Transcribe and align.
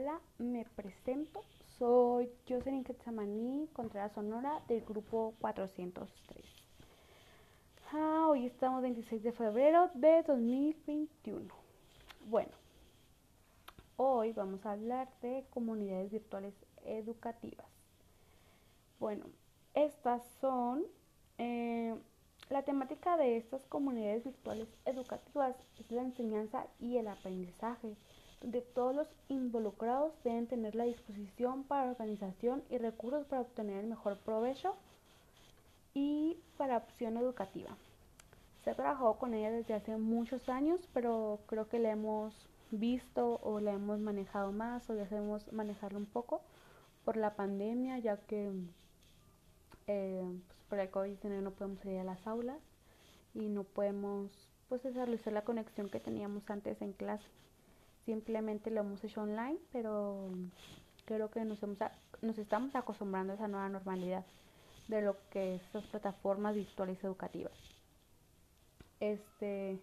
Hola, 0.00 0.18
me 0.38 0.64
presento. 0.64 1.44
Soy 1.78 2.30
Jocelyn 2.48 2.84
Quetzamaní, 2.84 3.68
Contreras 3.74 4.12
Sonora, 4.12 4.62
del 4.66 4.80
grupo 4.80 5.34
403. 5.40 6.42
Ah, 7.92 8.26
hoy 8.30 8.46
estamos 8.46 8.80
26 8.80 9.22
de 9.22 9.32
febrero 9.32 9.90
de 9.92 10.22
2021. 10.22 11.54
Bueno, 12.24 12.52
hoy 13.98 14.32
vamos 14.32 14.64
a 14.64 14.72
hablar 14.72 15.10
de 15.20 15.44
comunidades 15.50 16.10
virtuales 16.10 16.54
educativas. 16.86 17.68
Bueno, 18.98 19.26
estas 19.74 20.24
son... 20.40 20.82
Eh, 21.36 21.94
la 22.48 22.62
temática 22.62 23.16
de 23.16 23.36
estas 23.36 23.64
comunidades 23.66 24.24
virtuales 24.24 24.66
educativas 24.84 25.54
es 25.78 25.90
la 25.92 26.02
enseñanza 26.02 26.66
y 26.80 26.96
el 26.96 27.06
aprendizaje 27.06 27.96
donde 28.40 28.62
todos 28.62 28.94
los 28.94 29.08
involucrados 29.28 30.12
deben 30.24 30.46
tener 30.46 30.74
la 30.74 30.84
disposición 30.84 31.64
para 31.64 31.90
organización 31.90 32.62
y 32.70 32.78
recursos 32.78 33.26
para 33.26 33.42
obtener 33.42 33.80
el 33.80 33.86
mejor 33.86 34.16
provecho 34.18 34.74
y 35.94 36.38
para 36.56 36.78
opción 36.78 37.16
educativa. 37.16 37.76
Se 38.64 38.70
ha 38.70 38.74
trabajado 38.74 39.14
con 39.18 39.34
ella 39.34 39.50
desde 39.50 39.74
hace 39.74 39.96
muchos 39.96 40.48
años, 40.48 40.80
pero 40.92 41.40
creo 41.46 41.68
que 41.68 41.78
la 41.78 41.90
hemos 41.90 42.34
visto 42.70 43.40
o 43.42 43.60
la 43.60 43.72
hemos 43.72 43.98
manejado 44.00 44.52
más 44.52 44.88
o 44.88 44.94
ya 44.94 45.06
sabemos 45.08 45.52
manejarlo 45.52 45.98
un 45.98 46.06
poco 46.06 46.40
por 47.04 47.16
la 47.16 47.34
pandemia, 47.34 47.98
ya 47.98 48.16
que 48.18 48.52
eh, 49.86 50.40
pues 50.46 50.60
por 50.68 50.78
el 50.78 50.90
COVID-19 50.90 51.42
no 51.42 51.50
podemos 51.50 51.80
salir 51.80 51.98
a 51.98 52.04
las 52.04 52.26
aulas 52.26 52.60
y 53.34 53.48
no 53.48 53.64
podemos 53.64 54.30
pues 54.68 54.84
establecer 54.84 55.32
la 55.32 55.42
conexión 55.42 55.88
que 55.88 55.98
teníamos 55.98 56.48
antes 56.48 56.80
en 56.80 56.92
clase 56.92 57.26
simplemente 58.04 58.70
lo 58.70 58.80
hemos 58.80 59.02
hecho 59.04 59.22
online, 59.22 59.58
pero 59.72 60.30
creo 61.04 61.30
que 61.30 61.44
nos, 61.44 61.62
hemos, 61.62 61.78
nos 62.22 62.38
estamos 62.38 62.74
acostumbrando 62.74 63.32
a 63.32 63.36
esa 63.36 63.48
nueva 63.48 63.68
normalidad 63.68 64.24
de 64.88 65.02
lo 65.02 65.16
que 65.30 65.56
es 65.56 65.62
estas 65.62 65.84
plataformas 65.86 66.54
virtuales 66.54 67.02
educativas. 67.04 67.52
Este, 68.98 69.78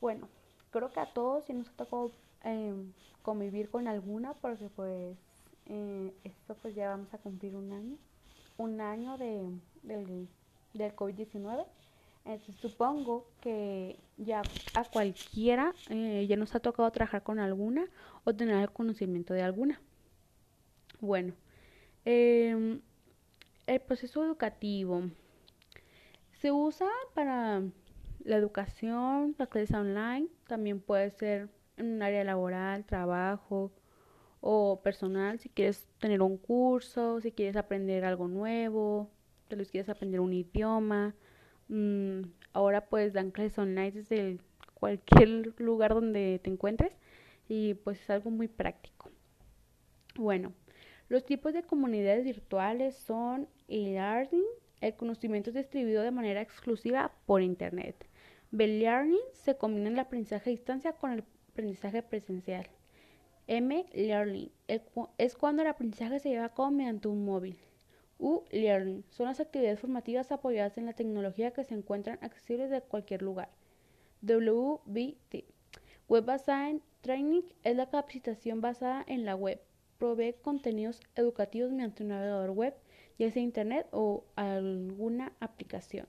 bueno, 0.00 0.28
creo 0.70 0.92
que 0.92 1.00
a 1.00 1.12
todos 1.12 1.44
sí 1.44 1.52
nos 1.52 1.68
ha 1.68 1.72
tocado 1.72 2.10
em, 2.44 2.92
convivir 3.22 3.70
con 3.70 3.88
alguna, 3.88 4.34
porque 4.34 4.68
pues 4.76 5.16
eh, 5.66 6.12
esto 6.22 6.54
pues 6.62 6.74
ya 6.74 6.90
vamos 6.90 7.12
a 7.12 7.18
cumplir 7.18 7.56
un 7.56 7.72
año, 7.72 7.96
un 8.58 8.80
año 8.80 9.16
de, 9.18 9.50
del, 9.82 10.28
del 10.74 10.94
COVID-19 10.94 11.66
supongo 12.60 13.30
que 13.40 13.98
ya 14.16 14.42
a 14.74 14.84
cualquiera 14.84 15.74
eh, 15.88 16.26
ya 16.28 16.36
nos 16.36 16.54
ha 16.54 16.60
tocado 16.60 16.90
trabajar 16.90 17.22
con 17.22 17.38
alguna 17.38 17.86
o 18.24 18.34
tener 18.34 18.56
el 18.56 18.70
conocimiento 18.70 19.34
de 19.34 19.42
alguna. 19.42 19.80
Bueno, 21.00 21.34
em, 22.04 22.80
el 23.66 23.80
proceso 23.80 24.24
educativo 24.24 25.04
se 26.32 26.52
usa 26.52 26.88
para 27.14 27.62
la 28.24 28.36
educación, 28.36 29.34
la 29.38 29.46
clase 29.46 29.76
online, 29.76 30.28
también 30.46 30.80
puede 30.80 31.10
ser 31.10 31.48
en 31.76 31.94
un 31.94 32.02
área 32.02 32.24
laboral, 32.24 32.84
trabajo 32.84 33.72
o 34.40 34.80
personal, 34.82 35.38
si 35.38 35.48
quieres 35.48 35.88
tener 35.98 36.22
un 36.22 36.38
curso, 36.38 37.20
si 37.20 37.32
quieres 37.32 37.56
aprender 37.56 38.04
algo 38.04 38.28
nuevo, 38.28 39.10
si 39.48 39.66
quieres 39.66 39.88
aprender 39.88 40.20
un 40.20 40.32
idioma, 40.32 41.14
Mm, 41.68 42.22
ahora 42.52 42.86
pues 42.88 43.12
dan 43.12 43.30
clases 43.30 43.58
online 43.58 43.92
desde 43.92 44.38
cualquier 44.74 45.54
lugar 45.60 45.94
donde 45.94 46.40
te 46.42 46.50
encuentres 46.50 46.92
y 47.48 47.74
pues 47.74 48.00
es 48.00 48.10
algo 48.10 48.30
muy 48.30 48.48
práctico. 48.48 49.10
Bueno, 50.16 50.52
los 51.08 51.24
tipos 51.24 51.52
de 51.52 51.62
comunidades 51.62 52.24
virtuales 52.24 52.96
son 52.96 53.48
e-learning, 53.68 54.44
el 54.80 54.94
conocimiento 54.94 55.50
es 55.50 55.56
distribuido 55.56 56.02
de 56.02 56.10
manera 56.10 56.40
exclusiva 56.40 57.12
por 57.26 57.42
Internet. 57.42 58.06
B-learning 58.50 59.20
se 59.32 59.56
combina 59.56 59.88
el 59.88 59.98
aprendizaje 59.98 60.50
a 60.50 60.52
distancia 60.52 60.92
con 60.92 61.12
el 61.12 61.24
aprendizaje 61.50 62.02
presencial. 62.02 62.66
M-learning 63.48 64.50
es 65.18 65.36
cuando 65.36 65.62
el 65.62 65.68
aprendizaje 65.68 66.18
se 66.20 66.30
lleva 66.30 66.46
a 66.46 66.54
cabo 66.54 66.70
mediante 66.70 67.08
un 67.08 67.24
móvil. 67.24 67.56
U-Learning 68.18 69.04
son 69.10 69.26
las 69.26 69.40
actividades 69.40 69.80
formativas 69.80 70.32
apoyadas 70.32 70.78
en 70.78 70.86
la 70.86 70.94
tecnología 70.94 71.52
que 71.52 71.64
se 71.64 71.74
encuentran 71.74 72.18
accesibles 72.22 72.70
de 72.70 72.80
cualquier 72.80 73.22
lugar. 73.22 73.50
WBT 74.22 75.44
Web 76.08 76.24
Based 76.24 76.80
Training 77.00 77.42
es 77.64 77.76
la 77.76 77.86
capacitación 77.86 78.60
basada 78.60 79.04
en 79.06 79.24
la 79.24 79.34
web. 79.34 79.60
Provee 79.98 80.34
contenidos 80.40 81.00
educativos 81.14 81.72
mediante 81.72 82.04
un 82.04 82.10
navegador 82.10 82.50
web, 82.50 82.74
ya 83.18 83.30
sea 83.30 83.42
Internet 83.42 83.88
o 83.90 84.24
alguna 84.36 85.32
aplicación. 85.40 86.06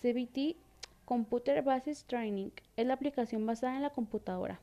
CBT 0.00 0.56
Computer 1.04 1.62
Based 1.62 2.06
Training 2.06 2.50
es 2.76 2.86
la 2.86 2.94
aplicación 2.94 3.46
basada 3.46 3.76
en 3.76 3.82
la 3.82 3.90
computadora. 3.90 4.60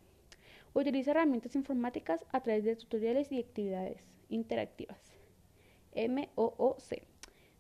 Utiliza 0.74 1.12
herramientas 1.12 1.56
informáticas 1.56 2.26
a 2.32 2.42
través 2.42 2.64
de 2.64 2.76
tutoriales 2.76 3.32
y 3.32 3.40
actividades 3.40 4.04
interactivas. 4.30 5.12
MOOC. 5.96 7.04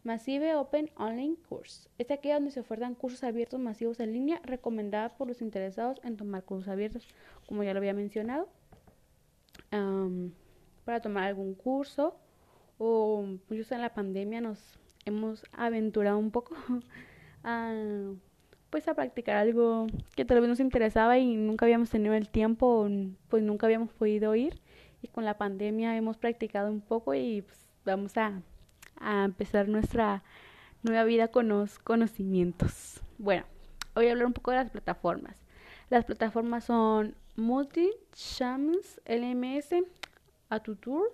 Massive 0.03 0.55
Open 0.55 0.91
Online 0.97 1.37
Course. 1.47 1.89
Es 1.97 2.11
aquí 2.11 2.29
donde 2.29 2.51
se 2.51 2.59
ofertan 2.59 2.93
cursos 2.93 3.23
abiertos 3.23 3.59
masivos 3.59 4.01
en 4.01 4.11
línea 4.11 4.41
recomendados 4.43 5.13
por 5.13 5.27
los 5.27 5.41
interesados 5.41 6.01
en 6.03 6.17
tomar 6.17 6.43
cursos 6.43 6.67
abiertos, 6.67 7.07
como 7.47 7.63
ya 7.63 7.73
lo 7.73 7.77
había 7.77 7.93
mencionado, 7.93 8.49
para 10.83 11.01
tomar 11.01 11.23
algún 11.23 11.55
curso 11.55 12.15
o 12.77 13.25
pues 13.47 13.71
en 13.71 13.81
la 13.81 13.93
pandemia 13.93 14.41
nos 14.41 14.59
hemos 15.05 15.43
aventurado 15.53 16.17
un 16.17 16.31
poco 16.31 16.55
a, 17.43 17.73
pues 18.69 18.87
a 18.87 18.93
practicar 18.93 19.37
algo 19.37 19.87
que 20.15 20.25
tal 20.25 20.41
vez 20.41 20.49
nos 20.49 20.59
interesaba 20.59 21.17
y 21.17 21.35
nunca 21.35 21.65
habíamos 21.65 21.89
tenido 21.89 22.13
el 22.13 22.29
tiempo, 22.29 22.89
pues 23.29 23.41
nunca 23.41 23.67
habíamos 23.67 23.93
podido 23.93 24.35
ir 24.35 24.61
y 25.01 25.07
con 25.07 25.25
la 25.25 25.37
pandemia 25.37 25.95
hemos 25.95 26.17
practicado 26.17 26.71
un 26.71 26.81
poco 26.81 27.13
y 27.13 27.41
pues, 27.41 27.67
vamos 27.85 28.17
a, 28.17 28.41
empezar 29.25 29.67
nuestra 29.67 30.23
nueva 30.83 31.03
vida 31.03 31.27
con 31.27 31.49
los 31.49 31.79
conocimientos. 31.79 33.01
Bueno, 33.17 33.43
voy 33.95 34.07
a 34.07 34.11
hablar 34.11 34.27
un 34.27 34.33
poco 34.33 34.51
de 34.51 34.57
las 34.57 34.69
plataformas. 34.69 35.35
Las 35.89 36.05
plataformas 36.05 36.65
son 36.65 37.15
Multi, 37.35 37.91
Shams, 38.15 39.01
LMS, 39.05 39.83
Atutur, 40.49 41.13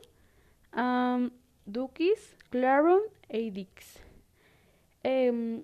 um, 0.75 1.31
Dukis, 1.66 2.35
Claron 2.50 3.02
Edix. 3.28 4.02
Em, 5.02 5.63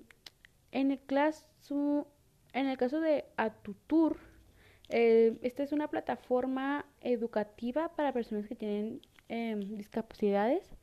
en, 0.72 0.90
el 0.90 1.04
caso, 1.04 2.08
en 2.52 2.66
el 2.66 2.76
caso 2.76 3.00
de 3.00 3.26
Atutur, 3.36 4.18
eh, 4.88 5.38
esta 5.42 5.62
es 5.62 5.72
una 5.72 5.88
plataforma 5.88 6.86
educativa 7.00 7.94
para 7.94 8.12
personas 8.12 8.46
que 8.48 8.56
tienen 8.56 9.00
em, 9.28 9.60
discapacidades 9.76 10.76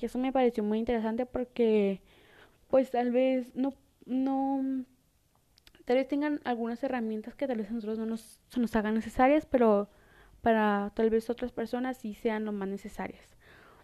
y 0.00 0.06
eso 0.06 0.18
me 0.18 0.32
pareció 0.32 0.62
muy 0.64 0.78
interesante 0.78 1.26
porque 1.26 2.02
pues 2.68 2.90
tal 2.90 3.10
vez 3.12 3.54
no, 3.54 3.74
no, 4.06 4.84
tal 5.84 5.96
vez 5.96 6.08
tengan 6.08 6.40
algunas 6.44 6.82
herramientas 6.82 7.34
que 7.34 7.46
tal 7.46 7.58
vez 7.58 7.70
a 7.70 7.74
nosotros 7.74 7.98
no 7.98 8.06
nos, 8.06 8.40
se 8.48 8.60
nos 8.60 8.74
hagan 8.76 8.94
necesarias, 8.94 9.46
pero 9.46 9.88
para 10.40 10.92
tal 10.94 11.10
vez 11.10 11.30
otras 11.30 11.52
personas 11.52 11.98
sí 11.98 12.14
sean 12.14 12.44
lo 12.44 12.52
más 12.52 12.68
necesarias. 12.68 13.36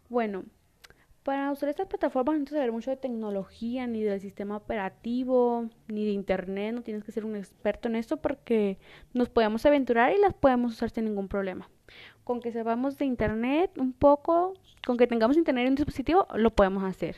Bueno, 0.09 0.44
para 1.22 1.53
usar 1.53 1.69
estas 1.69 1.87
plataformas 1.87 2.34
no 2.34 2.38
tienes 2.38 2.50
que 2.50 2.56
saber 2.56 2.72
mucho 2.72 2.91
de 2.91 2.97
tecnología, 2.97 3.87
ni 3.87 4.03
del 4.03 4.20
sistema 4.20 4.56
operativo, 4.56 5.69
ni 5.88 6.05
de 6.05 6.12
internet, 6.12 6.75
no 6.75 6.82
tienes 6.82 7.05
que 7.05 7.12
ser 7.12 7.25
un 7.25 7.37
experto 7.37 7.88
en 7.88 7.96
esto 7.96 8.17
porque 8.17 8.79
nos 9.12 9.29
podemos 9.29 9.64
aventurar 9.67 10.12
y 10.12 10.20
las 10.20 10.35
podemos 10.35 10.73
usar 10.73 10.90
sin 10.90 11.05
ningún 11.05 11.29
problema. 11.29 11.69
Con 12.31 12.38
que 12.38 12.53
sepamos 12.53 12.97
de 12.97 13.06
internet 13.06 13.77
un 13.77 13.93
poco, 13.93 14.55
con 14.87 14.97
que 14.97 15.09
tengamos 15.09 15.37
internet 15.37 15.65
en 15.65 15.71
un 15.71 15.75
dispositivo, 15.75 16.29
lo 16.37 16.55
podemos 16.55 16.85
hacer. 16.85 17.17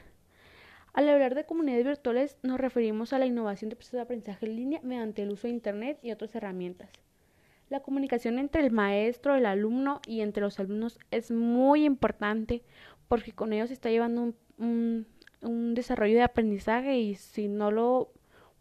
Al 0.94 1.06
hablar 1.06 1.34
de 1.34 1.44
comunidades 1.44 1.84
virtuales 1.84 2.38
nos 2.42 2.58
referimos 2.58 3.12
a 3.12 3.18
la 3.18 3.26
innovación 3.26 3.68
de 3.68 3.76
procesos 3.76 3.98
de 3.98 4.00
aprendizaje 4.00 4.46
en 4.46 4.56
línea 4.56 4.80
mediante 4.82 5.22
el 5.22 5.30
uso 5.30 5.48
de 5.48 5.52
internet 5.52 5.98
y 6.02 6.12
otras 6.12 6.34
herramientas. 6.34 6.88
La 7.68 7.80
comunicación 7.80 8.38
entre 8.38 8.64
el 8.64 8.72
maestro, 8.72 9.34
el 9.34 9.44
alumno 9.44 10.00
y 10.06 10.22
entre 10.22 10.40
los 10.40 10.58
alumnos 10.58 10.98
es 11.10 11.30
muy 11.30 11.84
importante 11.84 12.62
porque 13.06 13.32
con 13.32 13.52
ellos 13.52 13.68
se 13.68 13.74
está 13.74 13.90
llevando 13.90 14.32
un, 14.56 15.06
un, 15.42 15.74
desarrollo 15.74 16.14
de 16.14 16.22
aprendizaje 16.22 16.96
y 16.96 17.16
si 17.16 17.48
no 17.48 17.70
lo 17.70 18.12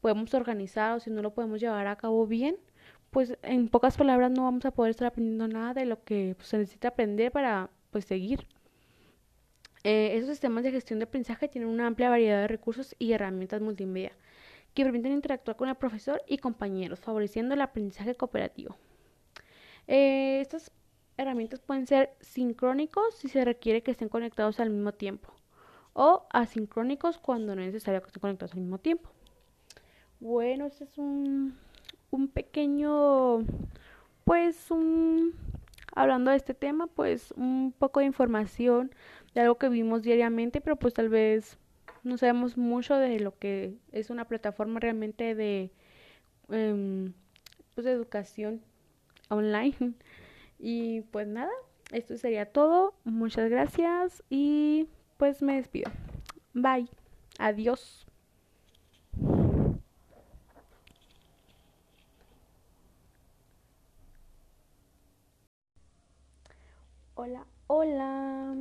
podemos 0.02 0.34
organizar 0.34 0.98
o 0.98 1.00
si 1.00 1.12
no 1.12 1.22
lo 1.22 1.34
podemos 1.34 1.62
llevar 1.62 1.88
a 1.88 1.96
cabo 1.96 2.28
bien, 2.28 2.58
pues 3.12 3.38
en 3.44 3.68
pocas 3.68 3.98
palabras 3.98 4.32
no 4.32 4.44
vamos 4.44 4.66
a 4.66 4.72
poder 4.72 4.92
estar 4.92 5.08
aprendiendo 5.08 5.48
nada 5.48 5.74
de 5.74 5.86
lo 5.86 6.04
que 6.04 6.34
pues, 6.38 6.50
se 6.50 6.58
necesita 6.58 6.90
aprender 6.90 7.32
para 7.32 7.70
pues 7.92 8.06
seguir. 8.06 8.48
Eh, 9.84 10.16
esos 10.16 10.30
sistemas 10.30 10.64
de 10.64 10.72
gestión 10.72 11.00
de 11.00 11.06
aprendizaje 11.06 11.48
tienen 11.48 11.70
una 11.70 11.88
amplia 11.88 12.10
variedad 12.10 12.42
de 12.42 12.48
recursos 12.48 12.96
y 13.00 13.14
herramientas 13.14 13.62
multimedia 13.62 14.14
que 14.74 14.84
permiten 14.84 15.12
interactuar 15.12 15.58
con 15.58 15.70
el 15.70 15.76
profesor 15.76 16.22
y 16.28 16.38
compañeros, 16.38 17.00
favoreciendo 17.00 17.54
el 17.54 17.62
aprendizaje 17.62 18.16
cooperativo. 18.16 18.78
Eh, 19.88 20.40
estas 20.40 20.72
herramientas 21.18 21.60
pueden 21.60 21.88
ser 21.88 22.12
sincrónicos 22.22 23.16
si 23.16 23.28
se 23.28 23.44
requiere 23.44 23.84
que 23.84 23.92
estén 23.92 24.08
conectados 24.10 24.60
al 24.60 24.70
mismo 24.70 24.94
tiempo 24.94 25.34
o 25.94 26.26
asincrónicos 26.30 27.18
cuando 27.18 27.56
no 27.56 27.62
es 27.62 27.68
necesario 27.68 28.02
que 28.02 28.08
estén 28.08 28.22
conectados 28.22 28.54
al 28.54 28.62
mismo 28.62 28.78
tiempo. 28.78 29.10
Bueno, 30.20 30.68
este 30.68 30.86
es 30.86 30.98
un, 30.98 31.58
un 32.12 32.28
pequeño, 32.28 33.40
pues 34.24 34.70
un, 34.70 35.34
hablando 35.96 36.32
de 36.32 36.38
este 36.38 36.54
tema, 36.54 36.88
pues 36.88 37.32
un 37.32 37.74
poco 37.78 38.00
de 38.00 38.06
información 38.06 38.92
de 39.34 39.42
algo 39.42 39.58
que 39.58 39.70
vimos 39.70 40.04
diariamente, 40.04 40.62
pero 40.62 40.76
pues 40.76 40.94
tal 40.94 41.10
vez 41.10 41.58
no 42.04 42.18
sabemos 42.18 42.58
mucho 42.58 42.96
de 42.96 43.20
lo 43.20 43.38
que 43.38 43.78
es 43.92 44.10
una 44.10 44.26
plataforma 44.26 44.80
realmente 44.80 45.36
de, 45.36 45.72
em, 46.50 47.14
pues, 47.76 47.86
de 47.86 47.92
educación 47.92 48.62
online. 49.30 49.76
Y 50.64 51.02
pues 51.10 51.28
nada, 51.28 51.50
esto 51.92 52.16
sería 52.18 52.46
todo. 52.46 52.94
Muchas 53.04 53.50
gracias 53.50 54.22
y 54.30 54.88
pues 55.18 55.42
me 55.42 55.56
despido. 55.56 55.90
Bye. 56.54 56.88
Adiós. 57.40 58.06
Hola, 67.24 67.46
hola. 67.68 68.56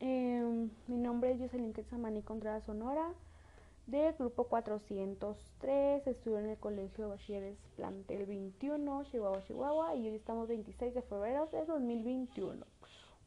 Eh, 0.00 0.68
mi 0.86 0.98
nombre 0.98 1.32
es 1.32 1.40
Jocelyn 1.40 1.72
Quetzamani 1.72 2.20
Contreras 2.20 2.62
Sonora, 2.64 3.08
del 3.86 4.12
grupo 4.18 4.44
403. 4.48 6.06
Estudio 6.06 6.38
en 6.40 6.50
el 6.50 6.58
Colegio 6.58 7.04
de 7.04 7.10
Bachilleres 7.12 7.56
Plantel 7.74 8.26
21, 8.26 9.04
Chihuahua, 9.04 9.42
Chihuahua, 9.44 9.94
y 9.94 10.08
hoy 10.10 10.14
estamos 10.14 10.46
26 10.46 10.92
de 10.92 11.00
febrero 11.00 11.48
de 11.50 11.64
2021. 11.64 12.66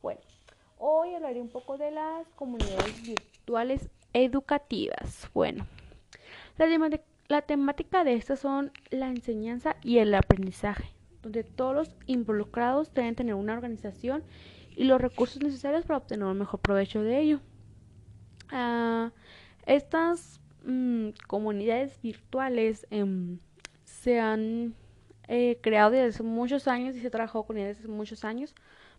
Bueno, 0.03 0.21
hoy 0.77 1.15
hablaré 1.15 1.41
un 1.41 1.49
poco 1.49 1.79
de 1.79 1.89
las 1.89 2.27
comunidades 2.35 3.01
virtuales 3.01 3.89
educativas. 4.13 5.31
Bueno, 5.33 5.65
la, 6.59 6.99
la 7.27 7.41
temática 7.41 8.03
de 8.03 8.13
estas 8.13 8.41
son 8.41 8.71
la 8.91 9.07
enseñanza 9.07 9.77
y 9.81 9.97
el 9.97 10.13
aprendizaje, 10.13 10.91
donde 11.23 11.43
todos 11.43 11.73
los 11.73 11.91
involucrados 12.05 12.93
deben 12.93 13.15
tener 13.15 13.33
una 13.33 13.53
organización 13.53 14.21
los 14.85 15.01
recursos 15.01 15.41
necesarios 15.41 15.85
para 15.85 15.97
obtener 15.97 16.25
un 16.25 16.39
mejor 16.39 16.59
provecho 16.59 17.01
de 17.01 17.19
ello. 17.19 17.39
Uh, 18.51 19.11
estas 19.65 20.39
mmm, 20.63 21.09
comunidades 21.27 22.01
virtuales 22.01 22.87
eh, 22.89 23.37
se 23.83 24.19
han 24.19 24.73
eh, 25.27 25.59
creado 25.61 25.91
desde 25.91 26.07
hace 26.07 26.23
muchos 26.23 26.67
años 26.67 26.95
y 26.95 27.01
se 27.01 27.07
ha 27.07 27.11
trabajado 27.11 27.43
con 27.43 27.57
ellas 27.57 27.77
desde 27.77 27.89
muchos 27.89 28.23
años, 28.23 28.55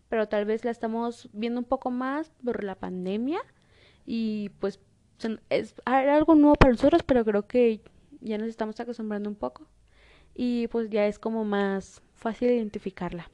pero 0.09 0.29
tal 0.29 0.45
vez 0.45 0.65
la 0.65 0.71
estamos 0.71 1.29
viendo 1.33 1.61
un 1.61 1.65
poco 1.65 1.91
más 1.91 2.31
por 2.45 2.63
la 2.63 2.75
pandemia 2.75 3.41
y 4.07 4.51
pues 4.61 4.81
es 5.51 5.75
algo 5.85 6.35
nuevo 6.35 6.55
para 6.55 6.73
nosotros, 6.73 7.03
pero 7.03 7.25
creo 7.25 7.47
que 7.47 7.81
ya 8.21 8.39
nos 8.39 8.49
estamos 8.49 8.79
acostumbrando 8.81 9.29
un 9.29 9.37
poco 9.37 9.67
y 10.35 10.69
pues 10.69 10.89
ya 10.91 11.07
es 11.07 11.19
como 11.19 11.45
más 11.45 12.03
fácil 12.15 12.51
identificarla. 12.51 13.31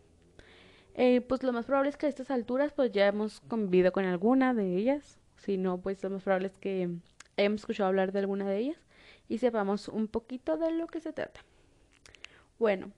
Eh, 0.98 1.20
pues 1.20 1.42
lo 1.42 1.52
más 1.52 1.66
probable 1.66 1.90
es 1.90 1.98
que 1.98 2.06
a 2.06 2.08
estas 2.08 2.30
alturas 2.30 2.72
pues 2.72 2.90
ya 2.90 3.06
hemos 3.06 3.40
convivido 3.40 3.92
con 3.92 4.06
alguna 4.06 4.54
de 4.54 4.76
ellas. 4.76 5.18
Si 5.36 5.58
no, 5.58 5.78
pues 5.78 6.02
lo 6.02 6.08
más 6.08 6.22
probable 6.22 6.48
es 6.48 6.56
que 6.56 6.88
hemos 7.36 7.60
escuchado 7.60 7.88
hablar 7.88 8.12
de 8.12 8.20
alguna 8.20 8.48
de 8.48 8.58
ellas 8.58 8.78
y 9.28 9.38
sepamos 9.38 9.88
un 9.88 10.08
poquito 10.08 10.56
de 10.56 10.72
lo 10.72 10.86
que 10.86 11.00
se 11.00 11.12
trata. 11.12 11.40
Bueno, 12.58 12.92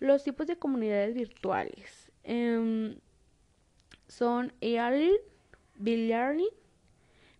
los 0.00 0.24
tipos 0.24 0.46
de 0.46 0.56
comunidades 0.56 1.14
virtuales 1.14 2.10
eh, 2.22 2.96
son 4.08 4.52
e-learning, 4.62 5.12
learning 5.78 6.48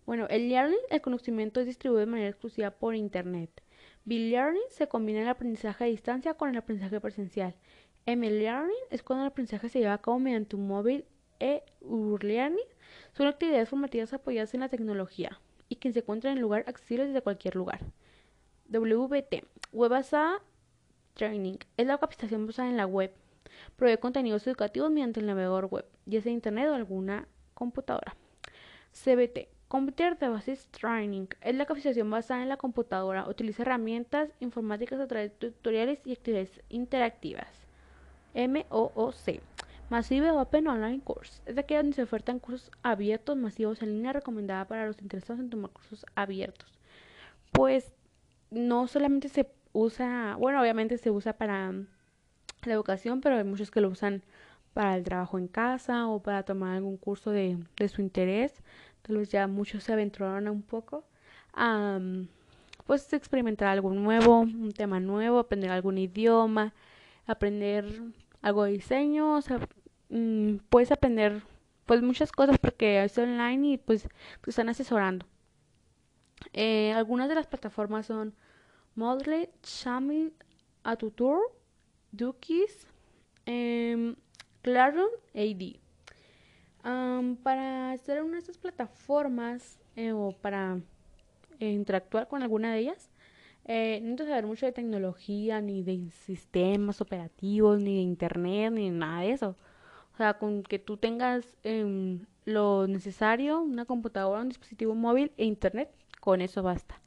Bueno, 0.05 0.27
el 0.29 0.49
learning, 0.49 0.77
el 0.91 1.01
conocimiento 1.01 1.59
es 1.59 1.65
distribuido 1.65 2.01
de 2.01 2.11
manera 2.11 2.29
exclusiva 2.29 2.69
por 2.69 2.93
Internet. 2.93 3.63
B-learning 4.05 4.61
se 4.69 4.87
combina 4.87 5.23
el 5.23 5.27
aprendizaje 5.27 5.83
a 5.83 5.87
distancia 5.87 6.35
con 6.35 6.49
el 6.49 6.57
aprendizaje 6.57 7.01
presencial. 7.01 7.55
M-Learning 8.07 8.75
es 8.91 9.01
cuando 9.01 9.23
el 9.23 9.31
aprendizaje 9.31 9.67
se 9.67 9.79
lleva 9.79 9.93
a 9.93 10.01
cabo 10.01 10.19
mediante 10.19 10.55
un 10.55 10.67
móvil 10.67 11.05
e 11.39 11.63
learning 11.81 12.67
son 13.13 13.27
actividades 13.27 13.69
formativas 13.69 14.13
apoyadas 14.13 14.53
en 14.53 14.59
la 14.59 14.69
tecnología 14.69 15.39
y 15.69 15.77
que 15.77 15.91
se 15.91 15.99
encuentran 15.99 16.33
en 16.33 16.41
lugar 16.41 16.63
accesible 16.67 17.07
desde 17.07 17.21
cualquier 17.21 17.55
lugar. 17.55 17.81
WBT, 18.69 19.45
Web 19.71 19.91
Basada 19.91 20.41
Training, 21.15 21.57
es 21.77 21.87
la 21.87 21.97
capacitación 21.97 22.45
basada 22.45 22.69
en 22.69 22.77
la 22.77 22.85
web. 22.85 23.11
Provee 23.75 23.97
contenidos 23.97 24.45
educativos 24.47 24.91
mediante 24.91 25.19
el 25.19 25.25
navegador 25.25 25.65
web, 25.65 25.85
ya 26.05 26.21
sea 26.21 26.31
internet 26.31 26.69
o 26.69 26.75
alguna 26.75 27.27
computadora. 27.53 28.15
CBT, 28.91 29.49
Computer 29.67 30.17
Devices 30.17 30.67
Training, 30.67 31.27
es 31.41 31.55
la 31.55 31.65
capacitación 31.65 32.09
basada 32.09 32.43
en 32.43 32.49
la 32.49 32.57
computadora. 32.57 33.27
Utiliza 33.27 33.63
herramientas 33.63 34.29
informáticas 34.39 34.99
a 34.99 35.07
través 35.07 35.31
de 35.31 35.51
tutoriales 35.51 36.05
y 36.05 36.13
actividades 36.13 36.61
interactivas. 36.69 37.64
MOOC. 38.35 39.41
Massive 39.89 40.31
Open 40.31 40.67
Online 40.67 41.01
Course. 41.03 41.41
Es 41.45 41.57
aquella 41.57 41.81
donde 41.81 41.95
se 41.95 42.03
ofertan 42.03 42.39
cursos 42.39 42.71
abiertos 42.81 43.37
masivos 43.37 43.81
en 43.81 43.89
línea 43.89 44.13
recomendada 44.13 44.65
para 44.65 44.87
los 44.87 44.99
interesados 45.01 45.39
en 45.39 45.49
tomar 45.49 45.71
cursos 45.71 46.05
abiertos. 46.15 46.71
Pues 47.51 47.93
no 48.49 48.87
solamente 48.87 49.29
se 49.29 49.47
usa, 49.73 50.35
bueno, 50.39 50.59
obviamente 50.61 50.97
se 50.97 51.11
usa 51.11 51.33
para 51.33 51.71
la 51.71 52.73
educación, 52.73 53.21
pero 53.21 53.37
hay 53.37 53.43
muchos 53.43 53.69
que 53.69 53.81
lo 53.81 53.89
usan 53.89 54.23
para 54.73 54.95
el 54.97 55.03
trabajo 55.03 55.37
en 55.37 55.47
casa 55.47 56.07
o 56.07 56.21
para 56.21 56.43
tomar 56.43 56.75
algún 56.75 56.97
curso 56.97 57.31
de, 57.31 57.57
su 57.87 58.01
interés. 58.01 58.63
Tal 59.03 59.17
vez 59.17 59.29
ya 59.29 59.47
muchos 59.47 59.83
se 59.83 59.93
aventuraron 59.93 60.47
un 60.47 60.63
poco 60.63 61.05
a 61.53 61.99
pues 62.87 63.11
experimentar 63.13 63.67
algo 63.67 63.91
nuevo, 63.93 64.41
un 64.41 64.71
tema 64.71 64.99
nuevo, 64.99 65.39
aprender 65.39 65.71
algún 65.71 65.97
idioma, 65.97 66.73
aprender 67.25 67.85
algo 68.45 68.65
diseño, 68.65 69.37
o 69.37 69.41
sea, 69.41 69.59
mmm, 70.09 70.57
puedes 70.69 70.91
aprender 70.91 71.41
pues 71.87 72.03
muchas 72.03 72.31
cosas 72.31 72.59
porque 72.59 73.03
es 73.03 73.17
online 73.17 73.67
y 73.69 73.77
pues 73.77 74.07
te 74.41 74.49
están 74.51 74.69
asesorando. 74.69 75.25
Eh, 76.53 76.93
algunas 76.93 77.27
de 77.27 77.33
las 77.33 77.47
plataformas 77.47 78.05
son 78.05 78.35
Modle, 78.93 79.49
Shamil, 79.63 80.31
Atutur, 80.83 81.39
Dukis, 82.11 82.87
eh, 83.47 84.15
Classroom 84.61 85.09
AD. 85.33 85.79
Um, 86.87 87.35
para 87.37 87.95
estar 87.95 88.17
en 88.17 88.25
una 88.25 88.33
de 88.33 88.39
estas 88.39 88.59
plataformas 88.59 89.79
eh, 89.95 90.11
o 90.11 90.33
para 90.39 90.79
interactuar 91.59 92.27
con 92.27 92.43
alguna 92.43 92.71
de 92.73 92.79
ellas, 92.81 93.09
eh, 93.65 93.99
no 94.01 94.09
necesito 94.09 94.29
saber 94.29 94.45
mucho 94.45 94.65
de 94.65 94.71
tecnología, 94.71 95.59
ni 95.61 95.83
de 95.83 96.09
sistemas 96.11 97.01
operativos, 97.01 97.79
ni 97.79 97.95
de 97.95 98.01
internet, 98.01 98.71
ni 98.73 98.89
nada 98.91 99.21
de 99.21 99.31
eso. 99.31 99.55
O 100.13 100.17
sea, 100.17 100.35
con 100.35 100.63
que 100.63 100.79
tú 100.79 100.97
tengas 100.97 101.57
eh, 101.63 102.19
lo 102.45 102.87
necesario, 102.87 103.61
una 103.61 103.85
computadora, 103.85 104.41
un 104.41 104.49
dispositivo 104.49 104.95
móvil 104.95 105.31
e 105.37 105.45
internet, 105.45 105.89
con 106.21 106.41
eso 106.41 106.63
basta. 106.63 107.01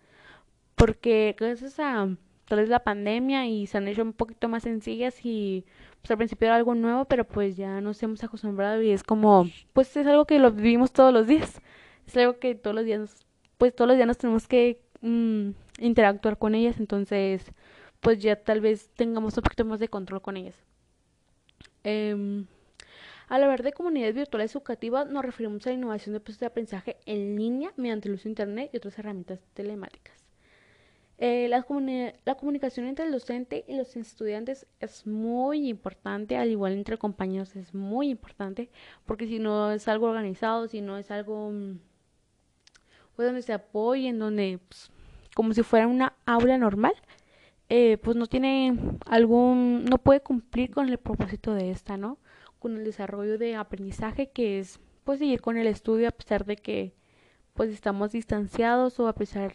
Porque 0.75 1.35
gracias 1.39 1.79
a 1.81 2.09
tal 2.47 2.61
vez 2.61 2.69
la 2.69 2.81
pandemia 2.81 3.47
y 3.47 3.67
se 3.67 3.79
han 3.79 3.89
hecho 3.89 4.03
un 4.03 4.13
poquito 4.13 4.49
más 4.49 4.63
sencillas 4.65 5.15
y 5.25 5.65
pues 6.01 6.11
al 6.11 6.17
principio 6.17 6.47
era 6.47 6.57
algo 6.57 6.75
nuevo, 6.75 7.05
pero 7.05 7.25
pues 7.25 7.57
ya 7.57 7.81
nos 7.81 8.03
hemos 8.03 8.23
acostumbrado 8.25 8.83
y 8.83 8.91
es 8.91 9.03
como, 9.03 9.49
pues 9.73 9.97
es 9.97 10.07
algo 10.07 10.25
que 10.25 10.39
lo 10.39 10.51
vivimos 10.51 10.93
todos 10.93 11.13
los 11.13 11.27
días. 11.27 11.61
Es 12.07 12.17
algo 12.17 12.39
que 12.39 12.55
todos 12.55 12.75
los 12.75 12.85
días, 12.85 13.27
pues 13.59 13.75
todos 13.75 13.89
los 13.89 13.97
días 13.97 14.07
nos 14.07 14.19
tenemos 14.19 14.49
que 14.49 14.81
mmm, 15.01 15.51
interactuar 15.79 16.39
con 16.39 16.55
ellas, 16.55 16.79
entonces 16.81 17.45
pues 18.01 18.21
ya 18.21 18.37
tal 18.37 18.61
vez 18.61 18.91
tengamos 18.95 19.37
un 19.37 19.43
poquito 19.43 19.65
más 19.65 19.81
de 19.81 19.89
control 19.89 20.23
con 20.23 20.37
ellas. 20.37 20.55
Eh, 21.85 22.45
al 23.29 23.43
hablar 23.43 23.63
de 23.63 23.73
comunidades 23.73 24.15
virtuales 24.15 24.55
educativas 24.55 25.07
nos 25.07 25.25
referimos 25.25 25.67
a 25.67 25.71
la 25.71 25.77
innovación 25.77 26.15
de 26.15 26.21
procesos 26.21 26.41
de 26.41 26.47
aprendizaje 26.47 26.97
en 27.05 27.37
línea 27.37 27.73
mediante 27.77 28.09
el 28.09 28.15
uso 28.15 28.25
de 28.25 28.31
Internet 28.31 28.71
y 28.73 28.79
otras 28.79 28.99
herramientas 28.99 29.41
telemáticas. 29.53 30.17
Eh, 31.19 31.49
la, 31.49 31.67
la, 32.25 32.35
comunicación 32.37 32.87
entre 32.87 33.05
el 33.05 33.13
docente 33.13 33.65
y 33.67 33.77
los 33.77 33.97
estudiantes 33.97 34.67
es 34.81 35.05
muy 35.07 35.69
importante, 35.69 36.37
al 36.37 36.51
igual 36.51 36.73
entre 36.73 36.97
compañeros 36.97 37.57
es 37.57 37.75
muy 37.75 38.09
importante, 38.09 38.71
porque 39.05 39.27
si 39.27 39.41
no 39.41 39.73
es 39.73 39.89
algo 39.89 40.07
organizado, 40.07 40.69
si 40.69 40.81
no 40.81 40.97
es 40.97 41.11
algo 41.11 41.51
mm, 41.51 41.81
pues, 43.19 43.27
donde 43.27 43.43
se 43.43 43.53
apoyen, 43.53 44.21
donde 44.21 44.61
pues, 44.69 44.93
como 45.35 45.53
si 45.53 45.65
fuera 45.65 45.89
una 45.89 46.15
aula 46.25 46.57
normal, 46.57 46.93
eh, 47.69 47.99
pues 48.01 48.17
no 48.17 48.29
tiene 48.29 48.79
algún, 49.07 49.85
no 49.87 49.99
puede 49.99 50.21
cumplir 50.21 50.71
con 50.71 50.89
el 50.89 50.99
propósito 50.99 51.53
de 51.53 51.73
esta, 51.73 51.97
¿no? 51.97 52.19
Con 52.61 52.77
el 52.77 52.85
desarrollo 52.85 53.37
de 53.37 53.57
aprendizaje 53.57 54.31
que 54.31 54.61
es 54.61 54.79
pues 55.03 55.19
seguir 55.19 55.41
con 55.41 55.57
el 55.57 55.67
estudio 55.67 56.07
a 56.07 56.13
pesar 56.13 56.45
de 56.45 56.59
que 56.59 56.95
pues 57.55 57.71
estamos 57.71 58.13
distanciados 58.13 59.01
o 59.01 59.09
a 59.09 59.15
pesar 59.17 59.53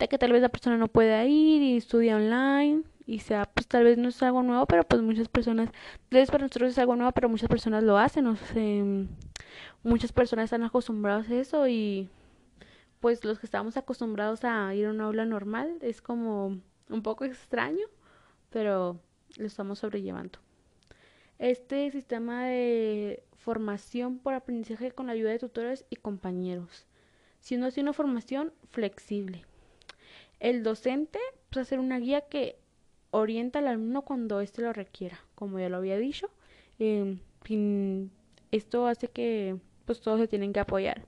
de 0.00 0.08
que 0.08 0.18
tal 0.18 0.32
vez 0.32 0.42
la 0.42 0.48
persona 0.48 0.76
no 0.76 0.88
pueda 0.88 1.24
ir 1.26 1.62
y 1.62 1.76
estudia 1.76 2.16
online 2.16 2.82
y 3.06 3.20
sea, 3.20 3.44
pues 3.44 3.68
tal 3.68 3.84
vez 3.84 3.98
no 3.98 4.08
es 4.08 4.20
algo 4.20 4.42
nuevo, 4.42 4.66
pero 4.66 4.82
pues 4.82 5.00
muchas 5.00 5.28
personas, 5.28 5.70
tal 6.08 6.18
vez 6.18 6.28
para 6.28 6.42
nosotros 6.42 6.72
es 6.72 6.78
algo 6.78 6.96
nuevo, 6.96 7.12
pero 7.12 7.28
muchas 7.28 7.48
personas 7.48 7.84
lo 7.84 7.98
hacen, 7.98 8.26
o 8.26 8.34
sea, 8.34 8.84
muchas 9.84 10.10
personas 10.10 10.46
están 10.46 10.64
acostumbrados 10.64 11.28
a 11.28 11.34
eso 11.36 11.68
y 11.68 12.10
pues 13.04 13.22
los 13.22 13.38
que 13.38 13.44
estamos 13.44 13.76
acostumbrados 13.76 14.44
a 14.44 14.74
ir 14.74 14.86
a 14.86 14.90
una 14.90 15.04
aula 15.04 15.26
normal 15.26 15.76
es 15.82 16.00
como 16.00 16.58
un 16.88 17.02
poco 17.02 17.26
extraño, 17.26 17.86
pero 18.48 18.98
lo 19.36 19.44
estamos 19.44 19.80
sobrellevando. 19.80 20.38
Este 21.38 21.90
sistema 21.90 22.46
de 22.46 23.22
formación 23.36 24.20
por 24.20 24.32
aprendizaje 24.32 24.90
con 24.90 25.08
la 25.08 25.12
ayuda 25.12 25.32
de 25.32 25.38
tutores 25.38 25.84
y 25.90 25.96
compañeros, 25.96 26.86
siendo 27.40 27.66
así 27.66 27.82
una 27.82 27.92
formación 27.92 28.54
flexible. 28.70 29.44
El 30.40 30.62
docente 30.62 31.18
pues, 31.50 31.66
hacer 31.66 31.80
una 31.80 31.98
guía 31.98 32.22
que 32.22 32.58
orienta 33.10 33.58
al 33.58 33.68
alumno 33.68 34.00
cuando 34.00 34.40
éste 34.40 34.62
lo 34.62 34.72
requiera, 34.72 35.20
como 35.34 35.58
ya 35.58 35.68
lo 35.68 35.76
había 35.76 35.98
dicho. 35.98 36.30
Eh, 36.78 37.18
esto 38.50 38.86
hace 38.86 39.08
que 39.08 39.58
pues 39.84 40.00
todos 40.00 40.20
se 40.20 40.26
tienen 40.26 40.54
que 40.54 40.60
apoyar. 40.60 41.06